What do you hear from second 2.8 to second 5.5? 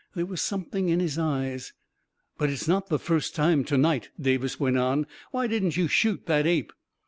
the first time to night," Davis went on." Why